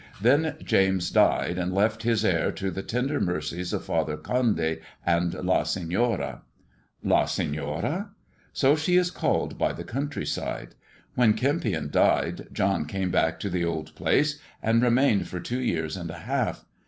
[0.19, 4.79] Then James died, and UK * his heir to the tender mercies of Father Condy
[5.05, 5.31] and
[5.67, 6.41] Senora."
[7.05, 8.07] "LaSeiiora?""
[8.61, 10.73] So she is called by the county side.
[11.13, 15.95] When Kempion died John came back to the old place, and remained for two years
[15.95, 16.65] and a half.